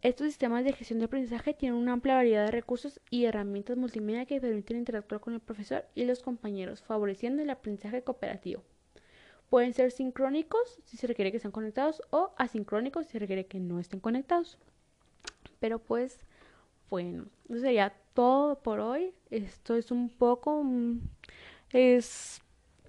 Estos 0.00 0.28
sistemas 0.28 0.64
de 0.64 0.72
gestión 0.72 1.00
de 1.00 1.06
aprendizaje 1.06 1.54
tienen 1.54 1.76
una 1.76 1.92
amplia 1.92 2.14
variedad 2.14 2.44
de 2.44 2.52
recursos 2.52 3.00
y 3.10 3.24
herramientas 3.24 3.76
multimedia 3.76 4.26
que 4.26 4.40
permiten 4.40 4.76
interactuar 4.76 5.20
con 5.20 5.34
el 5.34 5.40
profesor 5.40 5.86
y 5.96 6.04
los 6.04 6.22
compañeros, 6.22 6.82
favoreciendo 6.82 7.42
el 7.42 7.50
aprendizaje 7.50 8.02
cooperativo. 8.02 8.62
Pueden 9.50 9.72
ser 9.72 9.90
sincrónicos 9.90 10.78
si 10.84 10.96
se 10.96 11.08
requiere 11.08 11.32
que 11.32 11.38
estén 11.38 11.50
conectados 11.50 12.00
o 12.10 12.30
asincrónicos 12.36 13.06
si 13.06 13.12
se 13.12 13.18
requiere 13.18 13.46
que 13.46 13.58
no 13.58 13.80
estén 13.80 13.98
conectados. 13.98 14.56
Pero 15.58 15.80
pues, 15.80 16.20
bueno, 16.90 17.26
eso 17.48 17.58
sería 17.58 17.92
todo 18.14 18.60
por 18.60 18.78
hoy. 18.78 19.12
Esto 19.30 19.74
es 19.74 19.90
un 19.90 20.10
poco, 20.10 20.62
mm, 20.62 21.00
es, 21.70 22.40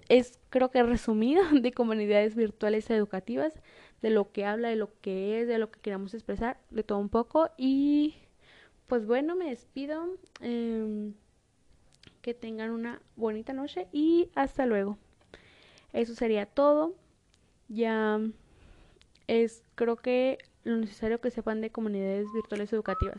es 0.08 0.38
creo 0.48 0.70
que 0.70 0.80
resumido 0.84 1.42
de 1.60 1.72
comunidades 1.72 2.36
virtuales 2.36 2.88
educativas 2.88 3.60
de 4.02 4.10
lo 4.10 4.32
que 4.32 4.44
habla, 4.44 4.68
de 4.68 4.76
lo 4.76 4.90
que 5.00 5.40
es, 5.40 5.48
de 5.48 5.58
lo 5.58 5.70
que 5.70 5.80
queramos 5.80 6.14
expresar, 6.14 6.58
de 6.70 6.82
todo 6.82 6.98
un 6.98 7.08
poco. 7.08 7.50
Y 7.56 8.14
pues 8.86 9.06
bueno, 9.06 9.36
me 9.36 9.50
despido. 9.50 10.06
Em, 10.40 11.14
que 12.22 12.34
tengan 12.34 12.70
una 12.70 13.00
bonita 13.16 13.52
noche 13.52 13.88
y 13.92 14.30
hasta 14.34 14.66
luego. 14.66 14.98
Eso 15.92 16.14
sería 16.14 16.46
todo. 16.46 16.94
Ya 17.68 18.20
es 19.26 19.62
creo 19.74 19.96
que 19.96 20.38
lo 20.64 20.76
necesario 20.76 21.20
que 21.20 21.30
sepan 21.30 21.60
de 21.60 21.70
comunidades 21.70 22.26
virtuales 22.34 22.72
educativas. 22.72 23.18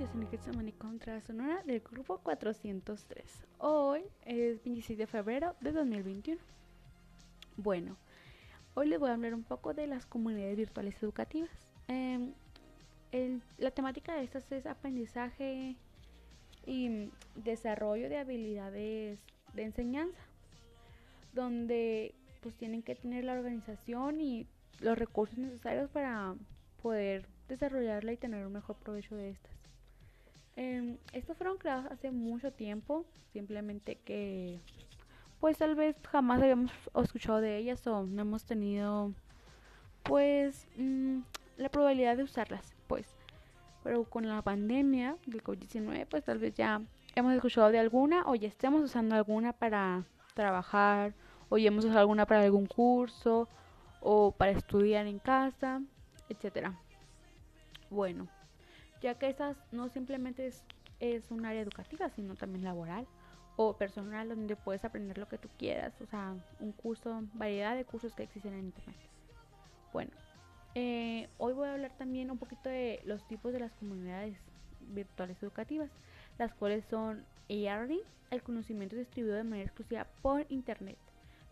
Es 0.00 0.06
Yosemite 0.06 0.38
Samani 0.38 0.72
Contra 0.72 1.20
Sonora 1.20 1.62
del 1.64 1.80
grupo 1.80 2.18
403. 2.18 3.44
Hoy 3.58 4.00
es 4.24 4.62
26 4.64 4.98
de 4.98 5.06
febrero 5.06 5.54
de 5.60 5.72
2021. 5.72 6.40
Bueno, 7.58 7.98
hoy 8.72 8.88
les 8.88 8.98
voy 8.98 9.10
a 9.10 9.14
hablar 9.14 9.34
un 9.34 9.42
poco 9.42 9.74
de 9.74 9.86
las 9.86 10.06
comunidades 10.06 10.56
virtuales 10.56 11.02
educativas. 11.02 11.50
Em, 11.88 12.32
la 13.58 13.70
temática 13.72 14.14
de 14.14 14.24
estas 14.24 14.50
es 14.52 14.64
aprendizaje 14.64 15.76
y 16.64 17.10
desarrollo 17.34 18.08
de 18.08 18.18
habilidades 18.18 19.18
de 19.52 19.62
enseñanza, 19.62 20.22
donde 21.34 22.14
pues 22.40 22.54
tienen 22.54 22.82
que 22.82 22.94
tener 22.94 23.24
la 23.24 23.34
organización 23.34 24.22
y 24.22 24.46
los 24.80 24.98
recursos 24.98 25.36
necesarios 25.36 25.90
para 25.90 26.36
poder 26.82 27.26
desarrollarla 27.48 28.12
y 28.12 28.16
tener 28.16 28.46
un 28.46 28.52
mejor 28.54 28.76
provecho 28.76 29.14
de 29.14 29.30
estas. 29.30 29.59
Eh, 30.62 30.98
estos 31.14 31.38
fueron 31.38 31.56
creados 31.56 31.86
hace 31.90 32.10
mucho 32.10 32.52
tiempo, 32.52 33.06
simplemente 33.32 33.96
que 33.96 34.60
pues 35.40 35.56
tal 35.56 35.74
vez 35.74 35.96
jamás 36.06 36.42
habíamos 36.42 36.70
escuchado 37.02 37.40
de 37.40 37.56
ellas 37.56 37.86
o 37.86 38.04
no 38.04 38.20
hemos 38.20 38.44
tenido 38.44 39.14
pues 40.02 40.68
mm, 40.76 41.20
la 41.56 41.70
probabilidad 41.70 42.18
de 42.18 42.24
usarlas, 42.24 42.74
pues. 42.88 43.06
Pero 43.82 44.04
con 44.04 44.28
la 44.28 44.42
pandemia 44.42 45.16
del 45.24 45.42
COVID-19, 45.42 46.06
pues 46.06 46.24
tal 46.24 46.36
vez 46.36 46.52
ya 46.52 46.82
hemos 47.14 47.32
escuchado 47.32 47.70
de 47.70 47.78
alguna 47.78 48.24
o 48.26 48.34
ya 48.34 48.48
estemos 48.48 48.82
usando 48.82 49.14
alguna 49.14 49.54
para 49.54 50.04
trabajar 50.34 51.14
o 51.48 51.56
ya 51.56 51.68
hemos 51.68 51.86
usado 51.86 52.00
alguna 52.00 52.26
para 52.26 52.42
algún 52.42 52.66
curso 52.66 53.48
o 54.02 54.32
para 54.32 54.50
estudiar 54.50 55.06
en 55.06 55.20
casa, 55.20 55.80
etcétera. 56.28 56.78
Bueno, 57.88 58.28
ya 59.00 59.14
que 59.14 59.28
esas 59.28 59.56
no 59.72 59.88
simplemente 59.88 60.46
es, 61.00 61.30
un 61.30 61.46
área 61.46 61.62
educativa, 61.62 62.10
sino 62.10 62.34
también 62.34 62.64
laboral 62.64 63.06
o 63.56 63.76
personal 63.76 64.28
donde 64.28 64.56
puedes 64.56 64.84
aprender 64.84 65.16
lo 65.18 65.28
que 65.28 65.38
tú 65.38 65.48
quieras, 65.58 65.98
o 66.00 66.06
sea, 66.06 66.34
un 66.60 66.72
curso, 66.72 67.22
variedad 67.34 67.74
de 67.74 67.84
cursos 67.84 68.14
que 68.14 68.22
existen 68.22 68.52
en 68.52 68.66
internet. 68.66 68.96
Bueno, 69.92 70.10
eh, 70.74 71.28
hoy 71.38 71.52
voy 71.54 71.68
a 71.68 71.72
hablar 71.72 71.92
también 71.96 72.30
un 72.30 72.38
poquito 72.38 72.68
de 72.68 73.00
los 73.04 73.26
tipos 73.26 73.52
de 73.52 73.60
las 73.60 73.72
comunidades 73.72 74.36
virtuales 74.80 75.42
educativas, 75.42 75.90
las 76.38 76.52
cuales 76.54 76.84
son 76.84 77.24
e-learning, 77.48 78.00
el 78.30 78.42
conocimiento 78.42 78.96
distribuido 78.96 79.36
de 79.36 79.44
manera 79.44 79.66
exclusiva 79.66 80.06
por 80.22 80.46
internet. 80.50 80.98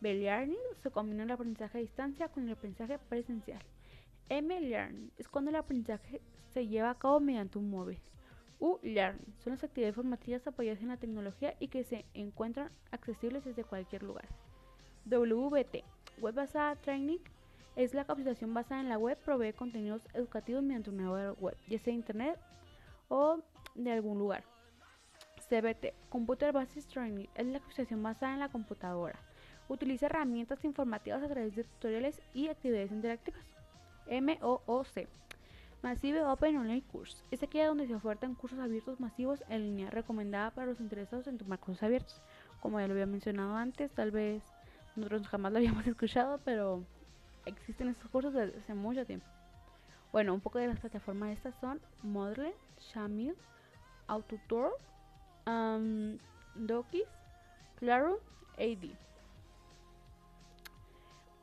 B-learning 0.00 0.56
se 0.82 0.90
combina 0.90 1.24
el 1.24 1.30
aprendizaje 1.30 1.78
a 1.78 1.80
distancia 1.80 2.28
con 2.28 2.44
el 2.44 2.52
aprendizaje 2.52 2.98
presencial. 2.98 3.62
M-Learn 4.28 5.10
es 5.16 5.26
cuando 5.26 5.50
el 5.50 5.56
aprendizaje 5.56 6.20
se 6.58 6.66
lleva 6.66 6.90
a 6.90 6.98
cabo 6.98 7.20
mediante 7.20 7.56
un 7.56 7.70
móvil. 7.70 8.00
U-Learn 8.58 9.20
son 9.44 9.52
las 9.52 9.62
actividades 9.62 9.94
formativas 9.94 10.44
apoyadas 10.44 10.82
en 10.82 10.88
la 10.88 10.96
tecnología 10.96 11.54
y 11.60 11.68
que 11.68 11.84
se 11.84 12.04
encuentran 12.14 12.72
accesibles 12.90 13.44
desde 13.44 13.62
cualquier 13.62 14.02
lugar. 14.02 14.26
WBT, 15.06 15.84
Web 16.20 16.34
Basada 16.34 16.74
Training, 16.74 17.20
es 17.76 17.94
la 17.94 18.04
capacitación 18.04 18.52
basada 18.52 18.80
en 18.80 18.88
la 18.88 18.98
web, 18.98 19.16
provee 19.24 19.52
contenidos 19.52 20.02
educativos 20.14 20.64
mediante 20.64 20.90
una 20.90 21.30
web, 21.34 21.56
ya 21.68 21.78
sea 21.78 21.94
internet 21.94 22.40
o 23.08 23.38
de 23.76 23.92
algún 23.92 24.18
lugar. 24.18 24.42
CBT, 25.48 25.94
Computer 26.08 26.52
Based 26.52 26.88
Training, 26.92 27.28
es 27.36 27.46
la 27.46 27.60
capacitación 27.60 28.02
basada 28.02 28.34
en 28.34 28.40
la 28.40 28.48
computadora. 28.48 29.20
Utiliza 29.68 30.06
herramientas 30.06 30.64
informativas 30.64 31.22
a 31.22 31.28
través 31.28 31.54
de 31.54 31.62
tutoriales 31.62 32.20
y 32.34 32.48
actividades 32.48 32.90
interactivas. 32.90 33.44
MOOC. 34.10 35.06
Massive 35.82 36.24
Open 36.24 36.56
Online 36.56 36.82
Course. 36.90 37.22
Es 37.30 37.42
aquella 37.42 37.68
donde 37.68 37.86
se 37.86 37.94
ofertan 37.94 38.34
cursos 38.34 38.58
abiertos 38.58 38.98
masivos 38.98 39.44
en 39.48 39.62
línea, 39.62 39.90
recomendada 39.90 40.50
para 40.50 40.66
los 40.66 40.80
interesados 40.80 41.26
en 41.26 41.38
tomar 41.38 41.60
cursos 41.60 41.82
abiertos. 41.82 42.20
Como 42.60 42.80
ya 42.80 42.88
lo 42.88 42.94
había 42.94 43.06
mencionado 43.06 43.54
antes, 43.54 43.92
tal 43.92 44.10
vez 44.10 44.42
nosotros 44.96 45.28
jamás 45.28 45.52
lo 45.52 45.58
habíamos 45.58 45.86
escuchado, 45.86 46.40
pero 46.44 46.84
existen 47.46 47.88
estos 47.88 48.10
cursos 48.10 48.34
desde 48.34 48.58
hace 48.58 48.74
mucho 48.74 49.06
tiempo. 49.06 49.26
Bueno, 50.10 50.34
un 50.34 50.40
poco 50.40 50.58
de 50.58 50.66
las 50.66 50.80
plataformas 50.80 51.30
estas 51.30 51.54
son 51.60 51.80
Moodle, 52.02 52.54
Shamil, 52.80 53.34
Autotour, 54.06 54.72
um, 55.46 56.18
Dokis, 56.54 57.04
Claro, 57.78 58.20
AD. 58.58 58.90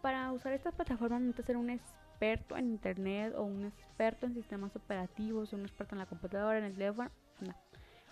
Para 0.01 0.33
usar 0.33 0.51
estas 0.51 0.75
plataformas 0.75 1.21
necesitas 1.21 1.45
ser 1.45 1.57
un 1.57 1.69
experto 1.69 2.04
en 2.19 2.69
internet 2.69 3.33
o 3.35 3.43
un 3.43 3.65
experto 3.65 4.25
en 4.25 4.33
sistemas 4.33 4.75
operativos 4.75 5.53
un 5.53 5.61
experto 5.61 5.95
en 5.95 5.99
la 5.99 6.05
computadora, 6.05 6.57
en 6.57 6.65
el 6.65 6.73
teléfono, 6.73 7.11
no. 7.41 7.53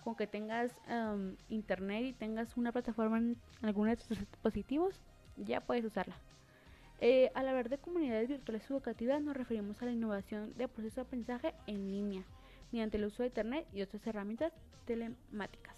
Con 0.02 0.14
que 0.14 0.26
tengas 0.26 0.70
um, 0.88 1.34
internet 1.48 2.04
y 2.04 2.12
tengas 2.12 2.56
una 2.56 2.72
plataforma 2.72 3.18
en 3.18 3.38
alguno 3.62 3.90
de 3.90 3.96
tus 3.96 4.18
dispositivos, 4.18 5.00
ya 5.36 5.60
puedes 5.62 5.84
usarla. 5.84 6.14
Eh, 7.00 7.30
al 7.34 7.48
hablar 7.48 7.68
de 7.68 7.78
comunidades 7.78 8.28
virtuales 8.28 8.70
educativas 8.70 9.20
nos 9.22 9.36
referimos 9.36 9.80
a 9.82 9.86
la 9.86 9.92
innovación 9.92 10.54
de 10.56 10.68
procesos 10.68 10.96
de 10.96 11.02
aprendizaje 11.02 11.54
en 11.66 11.90
línea 11.90 12.22
mediante 12.70 12.98
el 12.98 13.06
uso 13.06 13.22
de 13.22 13.28
internet 13.28 13.66
y 13.72 13.82
otras 13.82 14.06
herramientas 14.06 14.52
telemáticas. 14.84 15.74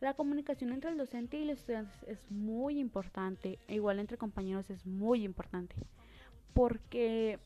La 0.00 0.14
comunicación 0.14 0.72
entre 0.72 0.90
el 0.90 0.98
docente 0.98 1.38
y 1.38 1.44
los 1.44 1.58
estudiantes 1.58 2.02
es 2.06 2.30
muy 2.30 2.78
importante, 2.78 3.58
e 3.68 3.76
igual 3.76 3.98
entre 3.98 4.16
compañeros 4.16 4.70
es 4.70 4.84
muy 4.86 5.24
importante 5.24 5.74
porque 6.54 7.38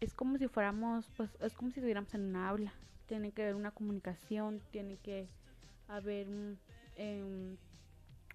es 0.00 0.14
como 0.14 0.38
si 0.38 0.48
fuéramos, 0.48 1.10
pues 1.16 1.30
es 1.40 1.54
como 1.54 1.70
si 1.70 1.80
estuviéramos 1.80 2.14
en 2.14 2.26
una 2.26 2.48
aula. 2.48 2.72
Tiene 3.06 3.32
que 3.32 3.42
haber 3.42 3.54
una 3.54 3.70
comunicación, 3.70 4.60
tiene 4.70 4.96
que 4.98 5.28
haber 5.88 6.28
em, 6.96 7.56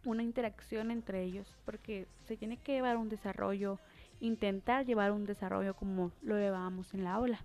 una 0.03 0.24
interacción 0.24 0.91
entre 0.91 1.24
ellos, 1.24 1.55
porque 1.65 2.08
se 2.25 2.38
tiene 2.38 2.58
que 2.58 2.74
llevar 2.74 2.98
un 2.98 3.10
desarrollo, 3.10 3.79
intentar 4.20 4.86
llevar 4.86 5.12
un 5.12 5.25
desarrollo 5.25 5.75
como 5.75 6.12
lo 6.22 6.38
llevábamos 6.38 6.94
en 6.94 7.03
la 7.03 7.13
aula. 7.13 7.39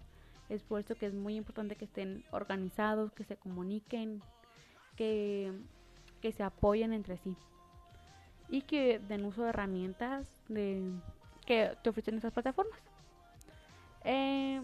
Es 0.49 0.65
por 0.65 0.81
eso 0.81 0.97
que 0.97 1.07
es 1.07 1.15
muy 1.15 1.37
importante 1.37 1.77
que 1.77 1.85
estén 1.85 2.25
organizados, 2.33 3.13
que 3.13 3.25
se 3.25 3.37
comuniquen, 3.37 4.21
que, 4.97 5.53
que 6.21 6.33
se 6.33 6.43
apoyen 6.43 6.93
entre 6.93 7.17
sí 7.19 7.37
y 8.51 8.63
que 8.63 8.99
den 8.99 9.25
uso 9.25 9.45
de 9.45 9.51
herramientas 9.51 10.27
de 10.49 10.83
que 11.51 11.77
te 11.83 11.91
ofrecen 11.91 12.17
esas 12.17 12.33
plataformas. 12.33 12.79
Eh, 14.05 14.63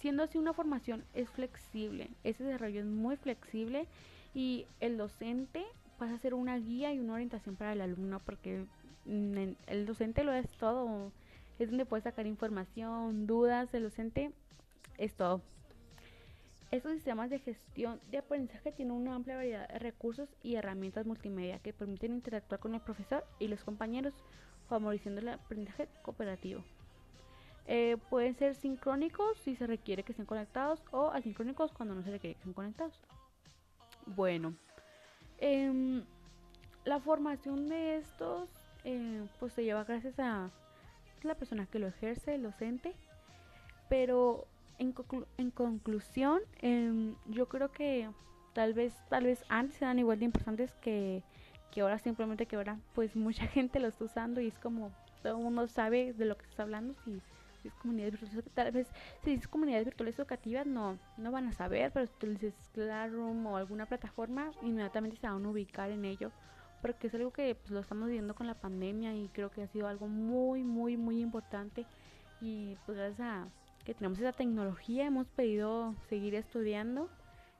siendo 0.00 0.24
así 0.24 0.36
una 0.36 0.52
formación 0.52 1.04
es 1.14 1.30
flexible, 1.30 2.10
ese 2.24 2.42
desarrollo 2.42 2.80
es 2.80 2.86
muy 2.86 3.16
flexible 3.16 3.86
y 4.34 4.66
el 4.80 4.96
docente 4.96 5.64
pasa 5.96 6.14
a 6.14 6.18
ser 6.18 6.34
una 6.34 6.58
guía 6.58 6.92
y 6.92 6.98
una 6.98 7.14
orientación 7.14 7.54
para 7.54 7.72
el 7.72 7.80
alumno 7.80 8.20
porque 8.26 8.66
el 9.06 9.86
docente 9.86 10.24
lo 10.24 10.32
es 10.32 10.50
todo, 10.58 11.12
es 11.60 11.68
donde 11.68 11.86
puede 11.86 12.02
sacar 12.02 12.26
información, 12.26 13.28
dudas, 13.28 13.72
el 13.72 13.84
docente 13.84 14.32
es 14.96 15.14
todo. 15.14 15.40
Estos 16.72 16.94
sistemas 16.94 17.30
de 17.30 17.38
gestión 17.38 18.00
de 18.10 18.18
aprendizaje 18.18 18.72
tienen 18.72 18.96
una 18.96 19.14
amplia 19.14 19.36
variedad 19.36 19.68
de 19.68 19.78
recursos 19.78 20.28
y 20.42 20.56
herramientas 20.56 21.06
multimedia 21.06 21.60
que 21.60 21.72
permiten 21.72 22.12
interactuar 22.12 22.58
con 22.58 22.74
el 22.74 22.80
profesor 22.80 23.24
y 23.38 23.46
los 23.46 23.62
compañeros, 23.62 24.14
favoreciendo 24.68 25.20
el 25.20 25.28
aprendizaje 25.28 25.88
cooperativo. 26.02 26.62
Eh, 27.66 27.98
pueden 28.08 28.34
ser 28.34 28.54
sincrónicos 28.54 29.38
si 29.38 29.54
se 29.54 29.66
requiere 29.66 30.02
que 30.02 30.12
estén 30.12 30.26
conectados 30.26 30.82
o 30.90 31.10
asincrónicos 31.10 31.72
cuando 31.72 31.94
no 31.94 32.02
se 32.02 32.10
requiere 32.10 32.34
que 32.34 32.38
estén 32.40 32.54
conectados. 32.54 32.98
Bueno, 34.06 34.54
em, 35.38 36.02
la 36.84 36.98
formación 37.00 37.68
de 37.68 37.98
estos 37.98 38.48
eh, 38.84 39.26
pues 39.38 39.52
se 39.52 39.64
lleva 39.64 39.84
gracias 39.84 40.18
a 40.18 40.50
la 41.22 41.34
persona 41.34 41.66
que 41.66 41.78
lo 41.78 41.88
ejerce, 41.88 42.36
el 42.36 42.42
docente, 42.44 42.94
pero 43.90 44.46
en, 44.78 44.94
en 45.36 45.50
conclusión, 45.50 46.40
em, 46.62 47.16
yo 47.26 47.48
creo 47.48 47.70
que 47.70 48.08
tal 48.54 48.72
vez, 48.72 48.94
tal 49.10 49.24
vez 49.24 49.44
antes 49.48 49.80
eran 49.82 49.98
igual 49.98 50.18
de 50.18 50.24
importantes 50.24 50.74
que, 50.76 51.22
que 51.70 51.80
ahora 51.80 51.98
simplemente 51.98 52.46
que 52.46 52.56
ahora 52.56 52.78
pues 52.94 53.16
mucha 53.16 53.46
gente 53.48 53.80
lo 53.80 53.88
está 53.88 54.04
usando 54.04 54.40
y 54.40 54.48
es 54.48 54.58
como 54.58 54.92
todo 55.22 55.36
el 55.36 55.42
mundo 55.42 55.66
sabe 55.66 56.12
de 56.12 56.24
lo 56.24 56.36
que 56.36 56.46
está 56.46 56.62
hablando 56.62 56.94
si, 57.04 57.20
es 57.64 57.74
comunidades 57.74 58.20
virtuales 58.20 58.44
tal 58.54 58.72
vez 58.72 58.88
si 59.24 59.32
es 59.32 59.48
comunidades 59.48 59.84
virtuales 59.84 60.18
educativas 60.18 60.66
no 60.66 60.98
no 61.16 61.32
van 61.32 61.48
a 61.48 61.52
saber 61.52 61.90
pero 61.92 62.06
si 62.06 62.12
tú 62.18 62.26
dices 62.28 62.54
Classroom 62.72 63.46
o 63.46 63.56
alguna 63.56 63.86
plataforma 63.86 64.52
inmediatamente 64.62 65.16
se 65.16 65.28
van 65.28 65.44
a 65.44 65.48
ubicar 65.48 65.90
en 65.90 66.04
ello 66.04 66.30
porque 66.80 67.08
es 67.08 67.14
algo 67.14 67.32
que 67.32 67.56
pues, 67.56 67.70
lo 67.72 67.80
estamos 67.80 68.06
viviendo 68.06 68.34
con 68.34 68.46
la 68.46 68.54
pandemia 68.54 69.14
y 69.14 69.28
creo 69.28 69.50
que 69.50 69.62
ha 69.62 69.66
sido 69.66 69.88
algo 69.88 70.06
muy 70.06 70.62
muy 70.62 70.96
muy 70.96 71.20
importante 71.20 71.84
y 72.40 72.76
pues 72.86 72.96
gracias 72.96 73.20
a 73.20 73.48
que 73.88 73.94
tenemos 73.94 74.18
esa 74.18 74.32
tecnología, 74.32 75.06
hemos 75.06 75.28
podido 75.28 75.94
seguir 76.10 76.34
estudiando 76.34 77.08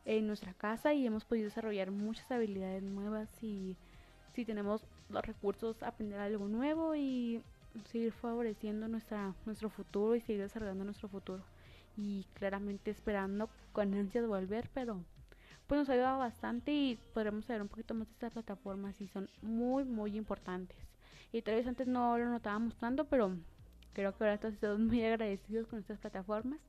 en 0.05 0.27
nuestra 0.27 0.53
casa 0.53 0.93
y 0.93 1.07
hemos 1.07 1.25
podido 1.25 1.47
desarrollar 1.47 1.91
muchas 1.91 2.31
habilidades 2.31 2.83
nuevas 2.83 3.31
y 3.43 3.79
si 4.39 4.45
tenemos 4.45 4.85
los 5.09 5.27
recursos 5.27 5.83
aprender 5.83 6.21
algo 6.21 6.47
nuevo 6.47 6.95
y 6.95 7.43
seguir 7.91 8.13
favoreciendo 8.13 8.87
nuestra 8.87 9.35
nuestro 9.47 9.69
futuro 9.69 10.15
y 10.15 10.21
seguir 10.21 10.43
desarrollando 10.43 10.85
nuestro 10.85 11.09
futuro. 11.09 11.43
Y 11.97 12.25
claramente 12.35 12.93
esperando 12.93 13.51
con 13.73 13.93
ansias 13.95 14.29
volver 14.29 14.71
pero 14.73 15.03
pues 15.67 15.81
nos 15.81 15.89
ha 15.89 15.95
ayudado 15.95 16.21
bastante 16.21 16.71
y 16.71 17.01
podremos 17.15 17.47
saber 17.47 17.63
un 17.63 17.69
poquito 17.69 17.95
más 17.95 18.07
de 18.07 18.13
estas 18.13 18.33
plataformas 18.33 19.01
y 19.01 19.09
son 19.09 19.29
muy 19.43 19.83
muy 19.85 20.17
importantes. 20.17 20.79
Y 21.33 21.43
tal 21.43 21.57
vez 21.57 21.67
antes 21.67 21.89
no 21.89 22.17
lo 22.17 22.27
notábamos 22.27 22.77
tanto 22.77 23.07
pero 23.07 23.37
creo 23.93 24.17
que 24.17 24.23
ahora 24.23 24.35
estamos 24.35 24.79
muy 24.79 25.03
agradecidos 25.11 25.67
con 25.67 25.81
estas 25.81 25.99
plataformas 25.99 26.61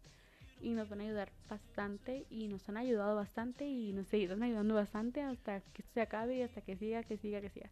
y 0.62 0.72
nos 0.72 0.90
van 0.90 1.02
a 1.02 1.04
ayudar 1.04 1.32
bastante 1.50 2.26
y 2.30 2.48
nos 2.48 2.68
han 2.70 2.78
ayudado 2.78 3.16
bastante 3.16 3.66
y 3.66 3.94
nos 3.94 4.08
seguirán 4.08 4.44
ayudando 4.44 4.76
bastante 4.76 5.22
hasta 5.22 5.62
que 5.62 5.82
esto 5.82 5.94
se 5.94 6.02
acabe 6.02 6.38
y 6.38 6.42
hasta 6.42 6.62
que 6.62 6.76
siga, 6.76 7.04
que 7.04 7.18
siga, 7.18 7.42
que 7.42 7.50
siga. 7.50 7.70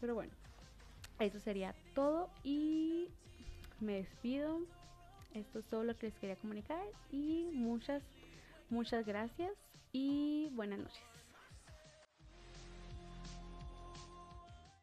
Pero 0.00 0.14
bueno, 0.14 0.32
eso 1.18 1.40
sería 1.40 1.74
todo 1.94 2.30
y 2.42 3.08
me 3.80 3.94
despido. 3.94 4.60
Esto 5.32 5.58
es 5.58 5.66
todo 5.66 5.82
lo 5.82 5.96
que 5.96 6.06
les 6.06 6.14
quería 6.16 6.36
comunicar 6.36 6.84
y 7.10 7.48
muchas, 7.52 8.02
muchas 8.70 9.04
gracias 9.04 9.52
y 9.92 10.48
buenas 10.52 10.78
noches. 10.78 11.13